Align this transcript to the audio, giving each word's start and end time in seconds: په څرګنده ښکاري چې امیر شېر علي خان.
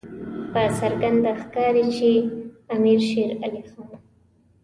په 0.51 0.61
څرګنده 0.77 1.31
ښکاري 1.41 1.85
چې 1.97 2.11
امیر 2.75 2.99
شېر 3.09 3.29
علي 3.43 3.63
خان. 3.69 3.91